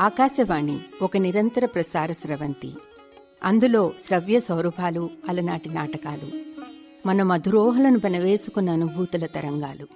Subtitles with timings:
[0.00, 2.74] ఆకాశవాణి ఒక నిరంతర ప్రసార స్రవంతి.
[3.44, 6.28] అందులో శ్రవ్య సౌరభాలు అలనాటి నాటకాలు.
[7.06, 9.88] మన మధురోహలను పెనవేసుకున్న అనుభూతుల తరంగాలు.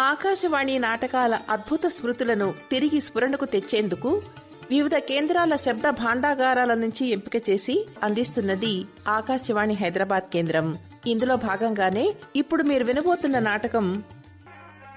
[0.00, 4.22] ఆకాశవాణి నాటకాల అద్భుత స్మృతులను తిరిగి స్ఫురణకు తెచ్చేందుకు
[4.70, 10.78] వివిధ కేంద్రాల శబ్ద భాండాగారాల నుంచి ఎంపిక చేసి అందిస్తున్నది ఆకాశవాణి హైదరాబాద్ కేంద్రం.
[11.06, 14.02] ఇందులో భాగంగానే ఇప్పుడు మీరు వినబోతున్న నాటకం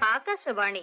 [0.04, 0.82] ఆకాశవాణి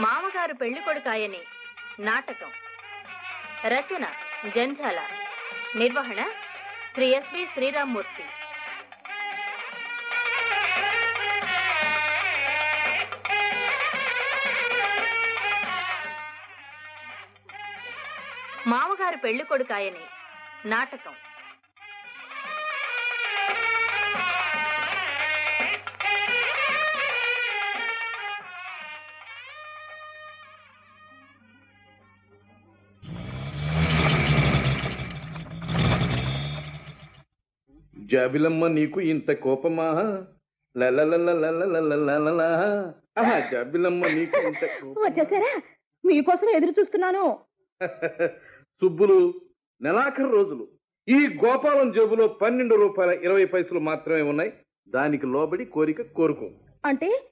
[0.00, 1.40] మామగారు పెళ్ళి కొడుకాయని
[2.00, 2.50] నాటకం
[3.72, 4.04] రచన
[4.54, 5.00] జంధ్యాల
[5.76, 6.20] నిర్వహణ
[6.94, 8.24] శ్రీ ఎస్బి శ్రీరామ్మూర్తి.
[19.22, 20.04] పెళ్ళి కొడుకాయని
[20.66, 21.14] నాటకం
[38.06, 39.88] జాబిలమ్మ నీకు ఇంత కోపమా
[44.10, 45.52] నీకు ఇంత కోపం వచ్చేసారా
[46.04, 47.24] మీకోసం ఎదురు చూస్తున్నాను
[48.82, 49.34] సుబ్బులు
[49.82, 50.68] నెలాఖరు రోజులు.
[51.08, 54.52] ఈ గోపాలం జేబులో పన్నెండు రూపాయల ఇరవై పైసలు మాత్రమే ఉన్నాయి.
[54.88, 56.50] దానికి లోబడి కోరిక కోరుకో.
[56.84, 57.22] అంటే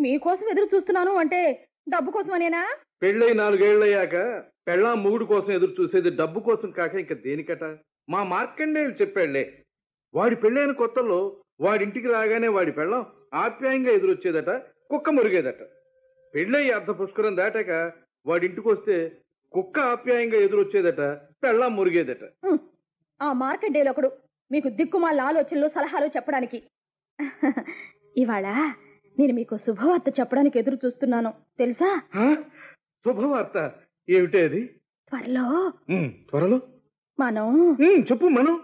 [0.00, 2.76] మీకోసం ఎదురు చూస్తున్నాను అంటే డబ్బు కోసమనేనా?
[3.02, 7.78] పెళ్ళై నాలుగేళ్ళయ్యాక పెళ్ళాం మూడు కోసం ఎదురు చూసేది డబ్బు కోసం కాక ఇంకా దేనికట?
[8.08, 9.64] మా మార్కండేయులు చెప్పాడులే.
[10.14, 14.50] వాడి పెళ్ళైన కొత్తలో వాడింటికి రాగానే వాడి పెళ్ళం ఆప్యాయంగా ఎదురొచ్చేదట
[14.90, 15.62] కుక్క మురిగేదట.
[16.34, 17.92] పెళ్ళయి అర్ధ పుష్కరం దాటాక
[18.26, 19.16] వాడింటికి వస్తే
[19.52, 21.00] కుక్క ఆప్యాయంగా ఎదురొచ్చేదట
[21.42, 22.24] పెళ్ళాం మురిగేదట.
[23.22, 24.10] ఆ మార్కెట్ ఒకడు
[24.52, 26.62] మీకు దిక్కుమాల ఆలోచనలు సలహాలు చెప్పడానికి.
[28.16, 28.46] ఇవాళ
[29.18, 31.34] నేను మీకు శుభవార్త చెప్పడానికి ఎదురు చూస్తున్నాను.
[31.58, 32.02] తెలుసా?
[33.06, 33.72] శుభవార్త?
[34.08, 34.62] ఏమిటే అది?
[35.08, 35.72] త్వరలో.
[36.30, 36.60] త్వరలో?
[37.20, 38.54] మనం చెప్పు మనం.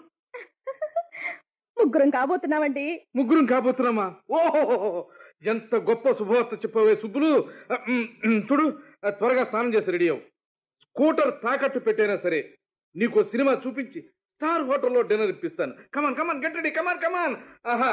[1.79, 3.07] ముగ్గురం కాబోతున్నామండి.
[3.17, 4.15] ముగ్గురం కాబోతున్నామా?
[4.31, 5.11] ఓహో!
[5.43, 7.49] ఎంత గొప్ప శుభవార్త చెప్పవే సుబ్బులు.
[8.53, 8.79] చూడు
[9.09, 10.34] త్వరగా స్నానం చేసి రెడీ అవ్వు.
[10.97, 12.41] స్కూటర్ తాకట్టు పెట్టైనా సరే
[12.95, 14.01] నీకు సినిమా చూపించి
[14.35, 15.73] స్టార్ హోటల్లో డిన్నర్ ఇప్పిస్తాను.
[15.95, 17.35] Come on come on get ready come on come on
[17.67, 17.93] ఆహా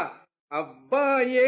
[0.51, 1.45] అబ్బాయే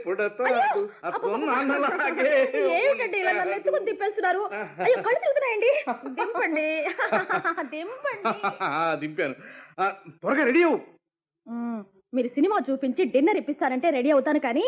[0.00, 2.28] పుడతాడు అప్పుడు నాన్నలాగే
[2.76, 4.42] ఏమిటండి ఇలా నన్ను ఎత్తుకుని తిప్పేస్తున్నారు?
[4.80, 5.72] అయ్యో కళ్ళు తిరుగుతున్నాయండి.
[6.18, 6.66] దింపండి.
[7.74, 8.24] దింపండి.
[9.02, 9.34] దింపాను.
[9.78, 9.84] ఆ,
[10.16, 10.62] త్వరగా రెడీ
[11.46, 11.80] మ్మ్.
[12.12, 14.66] మీరు సినిమా చూపించి డిన్నర్ ఇప్పిస్తారంటే రెడీ అవుతాను కానీ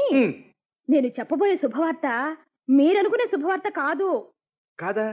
[0.89, 2.07] నేను చెప్పబోయే శుభవార్త
[2.69, 4.11] మీరనుకునే శుభవార్త కాదు.
[4.79, 5.07] కాదా?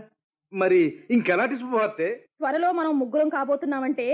[0.53, 2.07] మరి ఇంకెలాంటి శుభవార్తే
[2.39, 4.07] త్వరలో మనం ముగ్గురం కాబోతున్నామంటే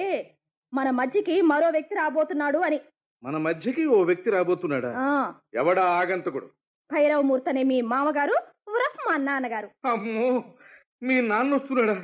[0.73, 2.79] మన మధ్యకి మరో వ్యక్తి రాబోతున్నాడు అని.
[3.23, 4.89] మన మధ్యకి ఓ వ్యక్తి రాబోతున్నాడా?
[4.99, 5.33] ఆ.
[5.53, 6.47] ఎవడా ఆగంతకుడు?
[6.93, 8.35] భైరవమూర్తి అనే మీ మామగారు
[8.67, 9.69] ఉరఫ్ మా నాన్నగారు.
[9.85, 10.43] అమ్మో!
[11.03, 11.95] మీ నాన్న వస్తున్నాడా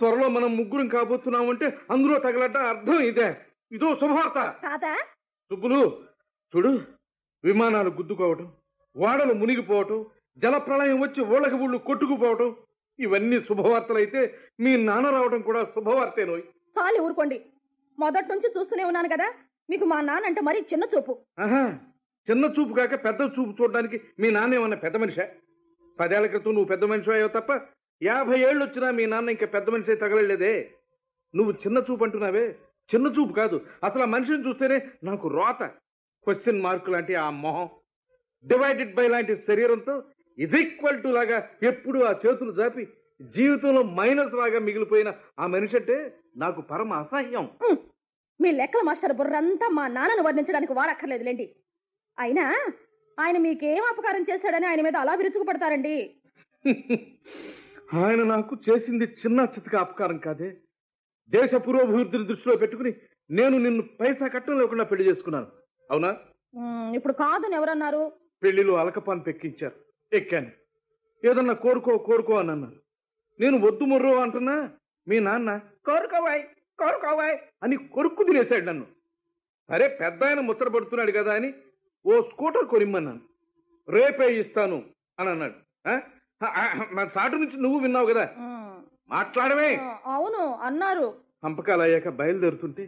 [0.00, 3.28] త్వరలో మనం ముగ్గురం కాబోతున్నామంటే అందులో తగలట అర్థం ఇదే.
[3.72, 4.38] ఇదో శుభవార్త.
[4.62, 4.92] కాదా
[5.50, 5.80] సుబ్బులు
[6.54, 6.72] చూడు
[7.44, 8.46] విమానాలు గుద్దుకోవటం
[8.96, 10.06] వాడలు మునిగిపోవటం
[10.38, 12.48] జలప్రళయం వచ్చి ఊళ్ళకి ఊళ్ళు కొట్టుకుపోవటం
[12.98, 14.20] ఇవన్నీ శుభవార్తలైతే
[14.60, 16.42] మీ నాన్న రావడం కూడా శుభవార్తేనోయ్
[16.78, 17.44] చాలు ఊరుకోండి.
[17.98, 19.34] మొదటి నుంచి చూస్తూనే ఉన్నాను కదా.
[19.70, 21.12] మీకు మా నాన్న అంటే మరీ చిన్న చూపు.
[21.38, 21.78] ఆహా
[22.30, 25.28] చిన్న చూపు కాక పెద్ద చూపు చూడడానికి మీ నాన్న ఏమన్నా పెద్ద మనిషా?
[26.00, 27.52] పదేళ్ళ క్రితం నువ్వు పెద్ద మనిషి అయ్యావు తప్ప
[28.02, 30.72] యాభై ఏళ్ళు వచ్చినా మీ నాన్న ఇంకా పెద్ద మనిషి తగలలేదే.
[31.34, 32.58] నువ్వు చిన్న చూపు అంటున్నావే?
[32.94, 33.60] చిన్న చూపు కాదు.
[33.84, 35.62] అసలు ఆ మనిషిని చూస్తేనే నాకు రోత.
[36.24, 37.68] క్వశ్చన్ మార్క్ లాంటి ఆ మొహం.
[38.46, 40.02] డివైడెడ్ బై లాంటి శరీరంతో
[40.38, 42.84] ఇది ఈక్వల్ టు లాగా ఎప్పుడు ఆ చేతులు జాపి
[43.34, 45.96] జీవితంలో మైనస్ లాగా మిగిలిపోయిన ఆ మనిషి అంటే
[46.36, 47.46] నాకు పరమ అసహ్యం.
[48.40, 51.46] మీ లెక్కల మాస్టర్ బుర్రంతా మా నాన్నను వర్ణించడానికి వాడక్కర్లేదులేండి
[52.18, 52.44] అయినా
[53.18, 55.96] ఆయన మీకేం అపకారం చేశాడని ఆయన మీద అలా విరుచుకుపడతారండి.
[57.98, 60.48] ఆయన నాకు చేసింది చిన్న చితక అపకారం కాదే.
[61.30, 62.92] దేశ పురోభివృద్ధిని దృష్టిలో పెట్టుకుని
[63.30, 65.48] నేను నిన్ను పైసా కట్టం లేకుండా పెళ్ళి చేసుకున్నాను.
[65.90, 66.10] అవునా?
[66.94, 68.02] ఇప్పుడు కాదని ఎవరన్నారు
[68.42, 69.76] పెళ్ళిలో అలకపాన్ పెక్కించారు.
[70.12, 70.50] ఎక్కాను.
[71.22, 72.78] ఏదన్నా కోరుకో కోరుకో అని అన్నారు
[73.40, 74.54] నేను వద్దు మొర్రో అంటున్నా
[75.06, 75.50] మీ నాన్న
[75.86, 76.42] కోరుకోవాయ్
[76.78, 78.86] కోరుకోవాయ్ అని కొరుక్కు తినేశాడు నన్ను.
[79.68, 81.50] సరే పెద్ద ఆయన ముచ్చట పడుతున్నాడు కదా అని
[82.04, 83.22] ఓ స్కూటర్ కొనిమ్మన్నాను.
[83.88, 84.78] రేపే ఇస్తాను
[85.18, 85.56] అని అన్నాడు.
[86.94, 88.24] మా చాటు నుంచి నువ్వు విన్నావు కదా?
[89.10, 89.70] మాట్లాడమే.
[90.06, 91.06] అవును అన్నారు.
[91.44, 92.84] పంపకాలు అయ్యాక బయలుదేరుతుంటే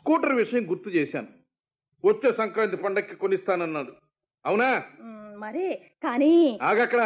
[0.00, 1.30] స్కూటర్ విషయం గుర్తు చేశాను.
[2.04, 3.92] వచ్చే సంక్రాంతి పండక్కి కొనిస్తానన్నాడు.
[4.44, 4.68] అవునా?
[5.36, 5.64] మరి
[6.02, 7.02] కానీ ఆగక్కడ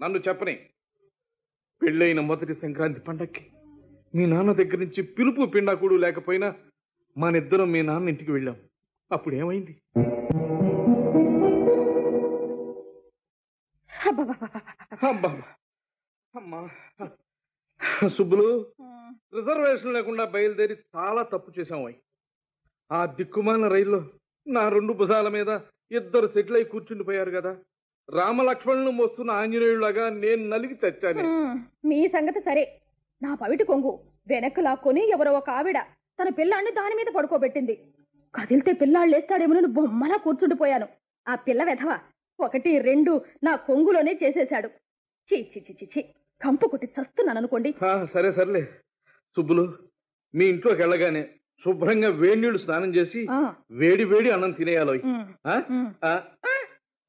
[0.00, 0.54] నన్ను చెప్పని.
[1.82, 3.42] పెళ్ళైన మొదటి సంక్రాంతి పండక్కి
[4.14, 6.48] మీ నాన్న దగ్గర నుంచి పిలుపు పిండాకుడు లేకపోయినా
[7.16, 8.56] మనిద్దరం మీ నాన్న ఇంటికి వెళ్ళాం.
[9.10, 9.74] అప్పుడు ఏమైంది
[18.16, 18.46] సుబ్బులు
[19.34, 21.96] రిజర్వేషన్ లేకుండా బయలుదేరి చాలా తప్పు చేశాం అయి
[22.90, 24.00] ఆ దిక్కుమాలిన రైల్లో
[24.46, 25.50] నా రెండు భుజాల మీద
[25.90, 27.52] ఇద్దరు సెటిల్ అయి కూర్చుండిపోయారు కదా.
[28.18, 31.24] రామలక్ష్మణులు మోస్తున్న ఆంజనేయులాగా నేను నలిగి చచ్చాను.
[31.90, 32.64] మీ సంగతి సరే.
[33.22, 33.92] నా పవిటి కొంగు
[34.28, 35.78] వెనక్కు లాక్కొని ఎవరో ఒక ఆవిడ
[36.18, 37.74] తన పిల్లాన్ని దాని మీద పడుకోబెట్టింది.
[38.34, 40.86] కదిలితే పిల్లాళ్ళు లేస్తాడేమోనని బొమ్మలా కూర్చుండిపోయాను
[41.26, 41.92] ఆ పిల్ల వెధవ
[42.38, 43.12] ఒకటి రెండు
[43.44, 44.68] నా కొంగులోనే చేసేశాడు.
[45.28, 46.00] చి చి చి చి చి
[46.40, 47.70] కంపు కొట్టి చస్తున్నాను అనుకోండి.
[48.14, 48.62] సరే సర్లే.
[49.36, 49.64] సుబ్బులు
[50.34, 51.22] మీ ఇంట్లోకి వెళ్ళగానే
[51.62, 53.20] శుభ్రంగా వేడి నీళ్ళు స్నానం చేసి
[53.80, 55.00] వేడి వేడి అన్నం తినేయాలి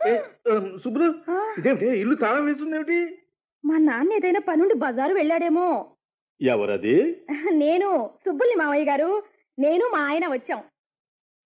[0.08, 3.18] ఇదేమిటి ఇల్లు తాళం వేస్తుందేమిటి
[3.66, 5.96] మా నాన్న ఏదైనా పనుండి బజారు వెళ్ళాడేమో.
[6.42, 7.26] ఎవరది?
[7.50, 9.24] నేను సుబ్బుల్ని మావయ్య గారు.
[9.60, 10.64] నేను మా ఆయన వచ్చాం.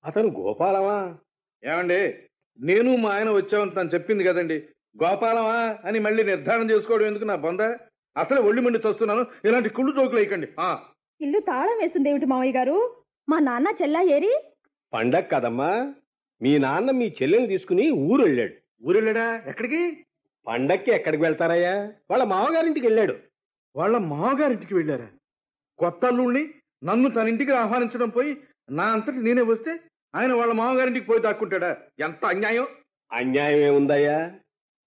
[0.05, 1.17] అతను గోపాలమా?
[1.63, 2.13] ఏమండి
[2.59, 4.67] నేను మా ఆయన వచ్చామని తను చెప్పింది కదండి.
[5.03, 7.59] గోపాలమా అని మళ్ళీ నిర్ధారణ చేసుకోవడం ఎందుకు నా బొంద?
[8.17, 9.25] అసలే ఒళ్ళు మండి తస్తున్నాను.
[9.45, 10.47] ఇలాంటి కుళ్ళు జోకులు వేయకండి.
[10.59, 10.79] ఆ.
[11.21, 13.03] ఇల్లు తాళం వేస్తుంది ఏమిటి మావయ్య గారు?
[13.29, 14.33] మా నాన్న చెల్లా ఏరి
[14.93, 15.93] పండగ కదమ్మా.
[16.41, 18.53] మీ నాన్న మీ చెల్లెని తీసుకుని ఊరు వెళ్ళాడు
[18.85, 19.43] ఊరెళ్ళాడా?
[19.45, 20.05] ఎక్కడికి?
[20.47, 21.91] పండక్కి ఎక్కడికి వెళ్తారయ్యా?
[22.11, 23.15] వాళ్ళ మామగారింటికి వెళ్ళాడు.
[23.75, 25.07] వాళ్ళ మామగారింటికి వెళ్ళారా?
[25.77, 26.49] కొత్త అల్లుడిని
[26.83, 28.37] నన్ను తన ఇంటికి ఆహ్వానించడం పోయి
[28.69, 29.79] నా అంతటి నేనే వస్తే
[30.15, 31.77] ఆయన వాళ్ళ మామగారింటికి పోయి దాక్కుంటాడా?
[31.99, 32.67] ఎంత అన్యాయం!
[33.11, 34.31] అన్యాయం ఏముందయ్యా?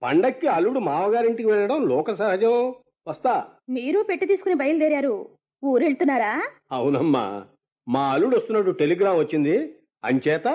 [0.02, 2.74] పండక్కి అల్లుడు మామగారింటికి వెళ్ళడం లోక సహజం.
[3.08, 3.48] వస్తా.
[3.70, 5.28] మీరు పెట్టి తీసుకుని బయలుదేరారు.
[5.64, 6.48] ఊరెళ్తున్నారా?
[6.72, 7.46] అవునమ్మా.
[7.88, 9.74] మా అల్లుడు వస్తున్నట్టు టెలిగ్రామ్ వచ్చింది.
[10.04, 10.48] అంచేత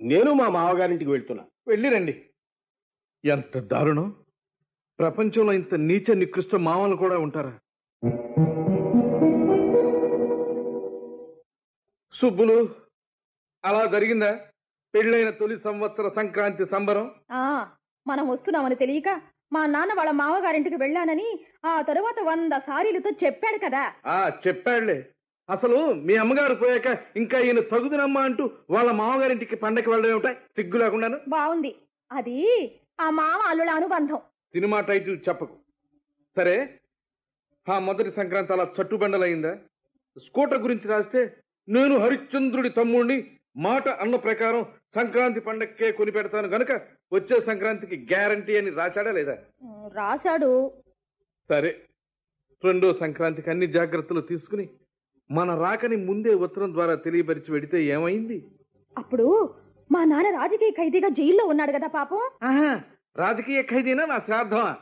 [0.00, 1.44] నేను మా మామగారింటికి వెళ్తున్నా.
[1.68, 2.24] వెళ్ళిరండి
[3.24, 4.16] ఎంత దారుణం.
[4.98, 7.58] ప్రపంచంలో ఇంత నీచ నికృష్ట మామలు కూడా ఉంటారా?
[12.14, 12.68] సుబ్బులు
[13.64, 14.40] అలా జరిగిందా?
[14.94, 17.14] పెళ్ళైన తొలి సంవత్సర సంక్రాంతి సంబరం?
[17.30, 17.70] ఆ
[18.06, 23.94] మనం వస్తున్నామని తెలియక మా నాన్న వాళ్ళ మామగారింటికి వెళ్ళానని ఆ తరువాత వంద సారీలతో చెప్పాడు కదా.
[24.06, 24.98] ఆ చెప్పాడులే.
[25.50, 30.32] అసలు మీ అమ్మగారు పోయాక ఇంకా ఈయన తగుదునమ్మా అంటూ వాళ్ళ మామగారింటికి పండగకి వెళ్ళడం ఏమిటా?
[30.56, 31.18] సిగ్గు లేకుండాను?
[31.28, 31.72] బాగుంది.
[32.10, 32.36] అది
[33.00, 34.20] ఆ మామ అల్లుల అనుబంధం.
[34.54, 35.54] సినిమా టైటిల్ చెప్పకు.
[36.36, 36.54] సరే
[37.66, 39.52] ఆ మొదటి సంక్రాంతి అలా చట్టుబండలైందా
[40.16, 41.20] స్కూటర్ గురించి రాస్తే
[41.68, 43.18] నేను హరిశ్చంద్రుడి తమ్ముడిని
[43.60, 44.62] మాట అన్న ప్రకారం
[44.94, 46.72] సంక్రాంతి పండక్కే కొని పెడతాను గనుక
[47.12, 49.34] వచ్చే సంక్రాంతికి గ్యారంటీ అని రాశాడా లేదా?
[49.94, 50.50] రాశాడు.
[51.50, 51.70] సరే
[52.62, 54.64] రెండో సంక్రాంతికి అన్ని జాగ్రత్తలు తీసుకుని
[55.30, 58.38] మన రాకని ముందే ఉత్తరం ద్వారా తెలియపరిచి వెడితే ఏమైంది?
[58.98, 59.54] అప్పుడు
[59.92, 62.22] మా నాన్న రాజకీయ ఖైదీగా జైల్లో ఉన్నాడు కదా పాపం.
[62.42, 62.80] ఆహా
[63.16, 64.04] రాజకీయ ఖైదీనా?
[64.06, 64.76] నా శ్రాద్ధమా?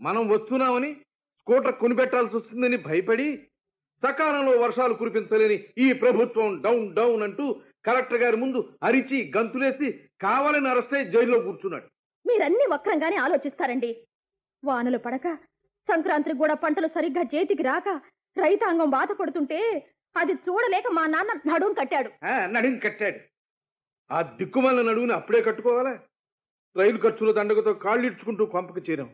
[0.00, 0.94] మనం వస్తున్నామని
[1.40, 3.46] స్కూటర్ కొనిపెట్టాల్సి వస్తుందని భయపడి
[4.02, 10.94] సకాలంలో వర్షాలు కురిపించలేని ఈ ప్రభుత్వం డౌన్ డౌన్ అంటూ కలెక్టర్ గారి ముందు అరిచి గంతులేసి కావాలని అరెస్ట్
[10.94, 11.86] అయి జైల్లో కూర్చున్నాడు.
[12.26, 14.06] మీరన్ని వక్రంగానే ఆలోచిస్తారండి.
[14.64, 15.34] వానలు పడక
[15.88, 18.00] సంక్రాంతికి కూడా పంటలు సరిగ్గా చేతికి రాక
[18.36, 19.58] రైతాంగం బాధపడుతుంటే
[20.16, 22.10] అది చూడలేక మా నాన్న నడుం కట్టాడు.
[22.24, 23.18] ఆ, నడుం కట్టాడు.
[24.10, 25.94] ఆ దిక్కుమాల నడువుని అప్పుడే కట్టుకోవాలా?
[26.76, 29.10] రైలు ఖర్చుల దండగతో కాళ్ళు ఇడ్చుకుంటూ కొంపకి చేరాం.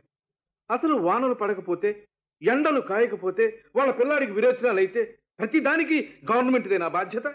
[0.70, 2.06] అసలు వానలు పడకపోతే
[2.42, 3.44] ఎండలు కాయకపోతే
[3.76, 5.00] వాళ్ళ పిల్లాడికి విరేచనాలు అయితే
[5.38, 5.96] ప్రతి దానికి
[6.32, 7.26] గవర్నమెంట్దే నా బాధ్యత.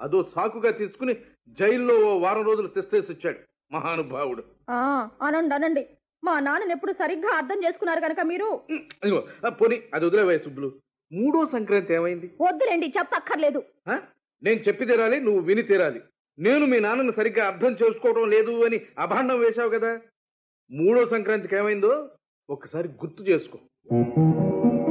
[0.00, 1.14] అదో సాకుగా తీసుకుని
[1.48, 3.38] జైల్లో ఓ వారం రోజులు తెస్తేసి వచ్చాడు
[3.72, 4.42] మహానుభావుడు.
[5.22, 5.82] అనండి అనండి.
[6.24, 8.48] మా నాన్నని ఎప్పుడు సరిగ్గా అర్థం చేసుకున్నారు కనుక మీరు?
[9.50, 10.70] పోనీ అది వదిలేవే సుబ్బులు.
[11.12, 12.26] మూడో సంక్రాంతి ఏమైంది?
[12.40, 13.60] వద్దులేండి చెప్పక్కర్లేదు.
[13.88, 13.94] ఆ?
[14.42, 16.00] నేను చెప్పి తీరాలి నువ్వు విని తీరాలి.
[16.38, 20.00] నేను మీ నాన్నను సరిగ్గా అర్థం చేసుకోవడం లేదు అని అభాండం వేశావు కదా.
[20.70, 21.92] మూడో సంక్రాంతికి ఏమైందో
[22.48, 23.58] ఒకసారి గుర్తు చేసుకో.